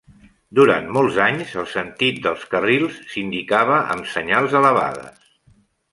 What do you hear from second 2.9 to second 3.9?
s'indicava